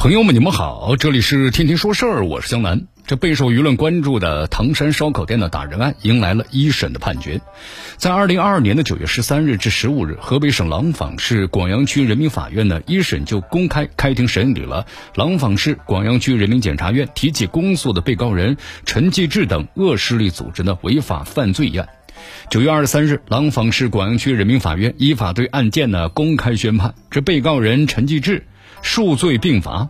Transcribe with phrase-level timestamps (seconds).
[0.00, 2.86] 朋友们，你们好，这里是天天说事儿，我是江南。
[3.06, 7.38] 这备受舆论关注的唐山烧烤店的打人案迎来了一审的判决，
[7.98, 14.86] 在二零二二年的九月十三日至十五日，河北省廊坊市广阳区人民法院呢一审就公开开庭审理了
[15.16, 18.56] 廊坊市广阳区人民检察院提起公诉的被告人
[18.86, 21.86] 陈继志等恶势力组织的违法犯罪一案。
[22.48, 28.46] 九月二十三日，廊坊市广阳区人民法院依法对案件呢公开宣判，这被告人陈继志
[28.82, 29.88] 数罪并罚。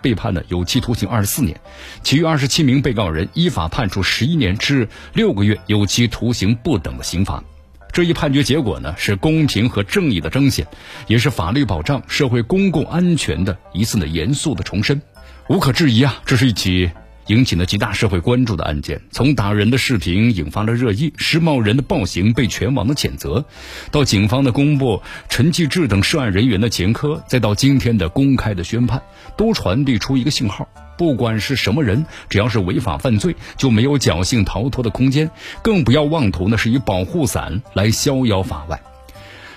[0.00, 1.60] 被判的有期徒刑二十四年，
[2.04, 7.42] 其余二十七名被告人依法判处十一年至六个月有期徒刑不等的刑罚。
[7.92, 10.64] 这一判决结果呢，是公平和正义的彰显，
[11.08, 15.02] 也是法律保障社会公共安全的一次的严肃的重申。
[15.48, 16.88] 无可置疑啊，这是一起。
[17.28, 23.44] 引起了极大社会关注的案件，从打人的视频引发了热议，施暴人的暴行被全网的谴责，
[23.90, 29.02] 到警方的公布陈继志等涉案人员的前科，再到今天的公开的宣判，
[29.36, 35.30] 都传递出一个信号：不管是什么人，只要是违法犯罪，就没有侥幸逃脱的空间，
[35.62, 38.80] 更不要妄图呢是以保护伞来逍遥法外。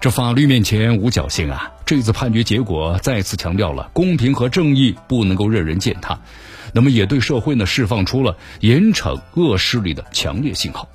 [0.00, 1.72] 这法律面前无侥幸啊！
[1.84, 6.20] 这次判决结果再次强调了公平和正义不能够任人践踏。
[6.72, 10.88] 那么也对社会呢释放出了严惩恶势力的强烈信号。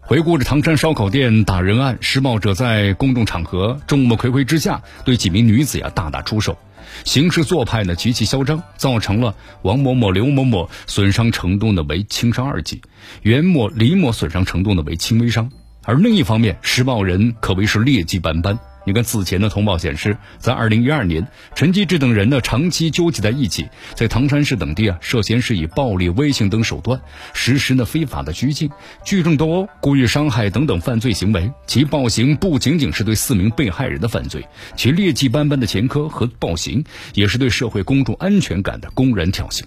[0.00, 6.58] 回顾着唐山烧烤店打人案，施暴者在公众场合众目睽睽之下对几名女子呀大打出手，
[7.04, 12.82] 行事做派呢极其嚣张，造成了王某某、刘某某损伤程度呢为轻伤二级，
[13.22, 15.52] 袁某、李某损伤程度呢为轻微伤。
[15.84, 18.58] 而另一方面，施暴人可谓是劣迹斑斑。
[18.86, 27.00] 你看，此前的通报显示，在二零一二年，陈继志等人呢长期纠集在一起，在唐山市等地啊，涉嫌是以暴力、威胁等手段
[27.34, 28.70] 实施呢非法的拘禁、
[29.04, 31.52] 聚众斗殴、故意伤害等等犯罪行为。
[31.66, 34.44] 其暴行不仅仅是对四名被害人的犯罪，
[34.76, 39.62] 其劣迹斑斑的前科和暴行，也是对社会公众安全感的公然挑衅。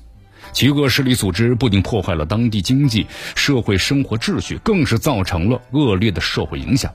[0.51, 6.91] 其恶势力组织不仅破坏了当地经济社会生活秩序，更是造成了恶劣的社会影响。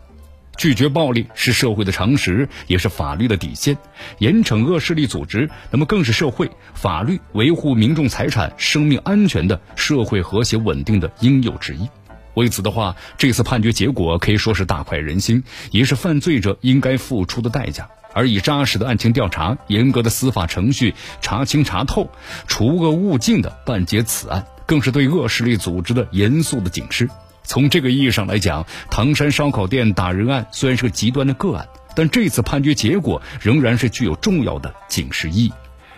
[0.59, 3.79] 拒绝暴力是社会的常识，也是法律的底线。
[4.19, 11.89] 严惩恶势力组织，那么更是社会法律维护民众财产、生命安全的社会和谐稳定的应有之义。
[12.35, 17.89] 为此的话，这次判决结果可以说是大快人心，也是犯罪者应该付出的代价。
[18.13, 22.11] 而以扎实的案情调查、严格的司法程序查清查透、
[22.49, 27.09] 除恶务尽的办结此案，更是对恶势力组织的严肃的警示。
[27.49, 31.67] 从这个意义上来讲，唐山烧烤店打人案虽然是个极端的个案，
[31.97, 35.53] 但这次判决结果仍然是具有重要的警示意义。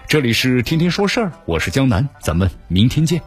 [0.06, 3.21] 这里是天天说事儿，我是江南，咱们明天见。